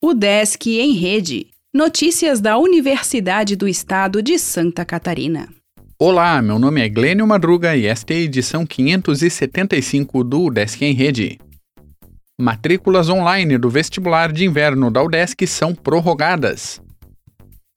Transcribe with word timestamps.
O 0.00 0.14
Desk 0.14 0.64
em 0.78 0.92
Rede. 0.92 1.48
Notícias 1.74 2.40
da 2.40 2.56
Universidade 2.56 3.56
do 3.56 3.66
Estado 3.66 4.22
de 4.22 4.38
Santa 4.38 4.84
Catarina. 4.84 5.48
Olá, 5.98 6.40
meu 6.40 6.56
nome 6.56 6.80
é 6.80 6.88
Glênio 6.88 7.26
Madruga 7.26 7.74
e 7.74 7.84
esta 7.84 8.14
é 8.14 8.18
a 8.18 8.20
edição 8.20 8.64
575 8.64 10.22
do 10.22 10.50
Desk 10.50 10.84
em 10.84 10.94
Rede. 10.94 11.40
Matrículas 12.40 13.08
online 13.08 13.58
do 13.58 13.68
vestibular 13.68 14.30
de 14.30 14.44
inverno 14.44 14.88
da 14.88 15.02
UDESC 15.02 15.48
são 15.48 15.74
prorrogadas. 15.74 16.80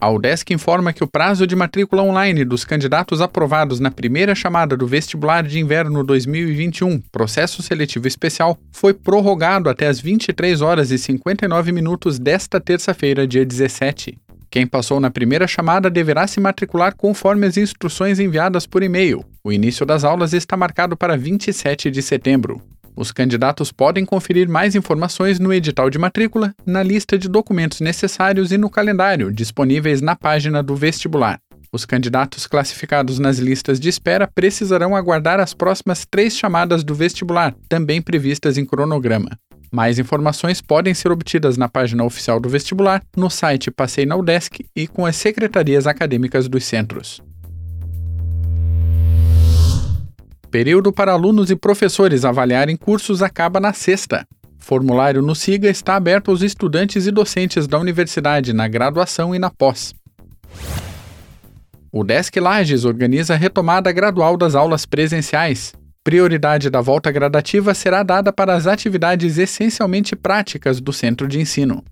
A 0.00 0.08
UDESC 0.08 0.54
informa 0.54 0.94
que 0.94 1.04
o 1.04 1.06
prazo 1.06 1.46
de 1.46 1.54
matrícula 1.54 2.02
online 2.02 2.42
dos 2.42 2.64
candidatos 2.64 3.20
aprovados 3.20 3.78
na 3.80 3.90
primeira 3.90 4.34
chamada 4.34 4.74
do 4.74 4.86
vestibular 4.86 5.42
de 5.42 5.58
inverno 5.58 6.02
2021, 6.02 7.02
processo 7.12 7.62
seletivo 7.62 8.08
especial, 8.08 8.58
foi 8.72 8.94
prorrogado 8.94 9.68
até 9.68 9.88
as 9.88 10.00
23 10.00 10.62
horas 10.62 10.90
e 10.90 10.96
59 10.96 11.70
minutos 11.70 12.18
desta 12.18 12.58
terça-feira, 12.58 13.26
dia 13.26 13.44
17. 13.44 14.16
Quem 14.50 14.66
passou 14.66 15.00
na 15.00 15.10
primeira 15.10 15.46
chamada 15.46 15.90
deverá 15.90 16.26
se 16.26 16.40
matricular 16.40 16.96
conforme 16.96 17.46
as 17.46 17.58
instruções 17.58 18.18
enviadas 18.18 18.66
por 18.66 18.82
e-mail. 18.82 19.22
O 19.44 19.52
início 19.52 19.84
das 19.84 20.02
aulas 20.02 20.32
está 20.32 20.56
marcado 20.56 20.96
para 20.96 21.14
27 21.14 21.90
de 21.90 22.00
setembro. 22.00 22.62
Os 23.00 23.10
candidatos 23.10 23.72
podem 23.72 24.04
conferir 24.04 24.46
mais 24.46 24.74
informações 24.74 25.40
no 25.40 25.54
edital 25.54 25.88
de 25.88 25.98
matrícula, 25.98 26.54
na 26.66 26.82
lista 26.82 27.16
de 27.16 27.30
documentos 27.30 27.80
necessários 27.80 28.52
e 28.52 28.58
no 28.58 28.68
calendário 28.68 29.32
disponíveis 29.32 30.02
na 30.02 30.14
página 30.14 30.62
do 30.62 30.76
vestibular. 30.76 31.40
Os 31.72 31.86
candidatos 31.86 32.46
classificados 32.46 33.18
nas 33.18 33.38
listas 33.38 33.80
de 33.80 33.88
espera 33.88 34.28
precisarão 34.28 34.94
aguardar 34.94 35.40
as 35.40 35.54
próximas 35.54 36.04
três 36.04 36.36
chamadas 36.36 36.84
do 36.84 36.94
vestibular, 36.94 37.54
também 37.70 38.02
previstas 38.02 38.58
em 38.58 38.66
cronograma. 38.66 39.30
Mais 39.72 39.98
informações 39.98 40.60
podem 40.60 40.92
ser 40.92 41.10
obtidas 41.10 41.56
na 41.56 41.70
página 41.70 42.04
oficial 42.04 42.38
do 42.38 42.50
vestibular, 42.50 43.02
no 43.16 43.30
site 43.30 43.70
Passei 43.70 44.04
na 44.04 44.14
UDESC 44.14 44.66
e 44.76 44.86
com 44.86 45.06
as 45.06 45.16
secretarias 45.16 45.86
acadêmicas 45.86 46.48
dos 46.48 46.64
centros. 46.64 47.22
Período 50.50 50.92
para 50.92 51.12
alunos 51.12 51.48
e 51.50 51.54
professores 51.54 52.24
avaliarem 52.24 52.76
cursos 52.76 53.22
acaba 53.22 53.60
na 53.60 53.72
sexta. 53.72 54.26
Formulário 54.58 55.22
no 55.22 55.34
SIGA 55.34 55.70
está 55.70 55.94
aberto 55.94 56.30
aos 56.30 56.42
estudantes 56.42 57.06
e 57.06 57.12
docentes 57.12 57.68
da 57.68 57.78
universidade 57.78 58.52
na 58.52 58.66
graduação 58.66 59.32
e 59.32 59.38
na 59.38 59.48
pós. 59.48 59.94
O 61.92 62.02
Desk 62.02 62.38
Lages 62.38 62.84
organiza 62.84 63.34
a 63.34 63.36
retomada 63.36 63.92
gradual 63.92 64.36
das 64.36 64.56
aulas 64.56 64.84
presenciais. 64.84 65.72
Prioridade 66.02 66.68
da 66.68 66.80
volta 66.80 67.12
gradativa 67.12 67.72
será 67.72 68.02
dada 68.02 68.32
para 68.32 68.54
as 68.54 68.66
atividades 68.66 69.38
essencialmente 69.38 70.16
práticas 70.16 70.80
do 70.80 70.92
centro 70.92 71.28
de 71.28 71.38
ensino. 71.38 71.84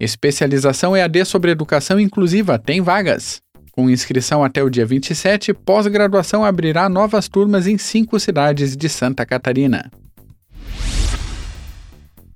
Especialização 0.00 0.96
EAD 0.96 1.24
sobre 1.24 1.52
educação 1.52 1.98
inclusiva 2.00 2.58
tem 2.58 2.80
vagas. 2.80 3.40
Com 3.76 3.90
inscrição 3.90 4.42
até 4.42 4.62
o 4.62 4.70
dia 4.70 4.86
27, 4.86 5.52
pós-graduação 5.52 6.42
abrirá 6.42 6.88
novas 6.88 7.28
turmas 7.28 7.66
em 7.66 7.76
cinco 7.76 8.18
cidades 8.18 8.74
de 8.74 8.88
Santa 8.88 9.26
Catarina. 9.26 9.90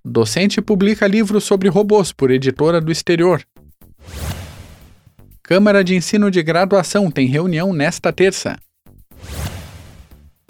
Docente 0.05 0.61
publica 0.61 1.07
livro 1.07 1.41
sobre 1.41 1.71
robôs 1.71 2.13
por 2.13 2.31
editora 2.31 2.79
do 2.79 2.93
exterior. 2.93 3.43
Câmara 5.43 5.83
de 5.83 5.97
Ensino 5.97 6.31
de 6.31 6.43
Graduação 6.43 7.11
tem 7.11 7.27
reunião 7.27 7.73
nesta 7.73 8.13
terça. 8.13 8.59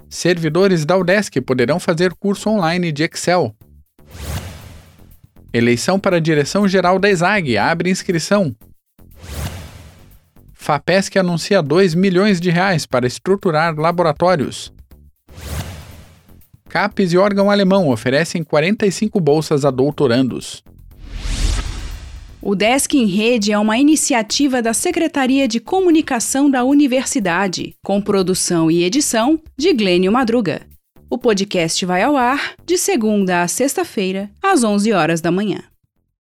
Servidores 0.08 0.84
da 0.84 0.96
UDESC 0.96 1.40
poderão 1.40 1.78
fazer 1.78 2.12
curso 2.14 2.50
online 2.50 2.90
de 2.90 3.04
Excel. 3.04 3.54
Eleição 5.52 6.00
para 6.00 6.16
a 6.16 6.20
direção 6.20 6.66
geral 6.66 6.98
da 6.98 7.08
ESAG 7.08 7.56
abre 7.56 7.90
inscrição. 7.90 8.52
FAPESC 10.60 11.18
anuncia 11.18 11.62
2 11.62 11.94
milhões 11.94 12.38
de 12.38 12.50
reais 12.50 12.84
para 12.84 13.06
estruturar 13.06 13.74
laboratórios. 13.74 14.70
CAPES 16.68 17.14
e 17.14 17.16
órgão 17.16 17.50
alemão 17.50 17.88
oferecem 17.88 18.44
45 18.44 19.18
bolsas 19.18 19.64
a 19.64 19.70
doutorandos. 19.70 20.62
O 22.42 22.54
Desk 22.54 22.94
em 22.94 23.06
Rede 23.06 23.52
é 23.52 23.58
uma 23.58 23.78
iniciativa 23.78 24.60
da 24.60 24.74
Secretaria 24.74 25.48
de 25.48 25.60
Comunicação 25.60 26.50
da 26.50 26.62
Universidade, 26.62 27.74
com 27.82 28.00
produção 28.00 28.70
e 28.70 28.84
edição 28.84 29.40
de 29.58 29.72
Glênio 29.72 30.12
Madruga. 30.12 30.60
O 31.08 31.16
podcast 31.16 31.86
vai 31.86 32.02
ao 32.02 32.18
ar 32.18 32.52
de 32.66 32.76
segunda 32.76 33.42
a 33.42 33.48
sexta-feira, 33.48 34.30
às 34.42 34.62
11 34.62 34.92
horas 34.92 35.22
da 35.22 35.32
manhã. 35.32 35.69